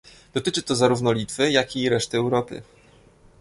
[0.33, 2.61] Dotyczy to zarówno Litwy, jak i reszty Europy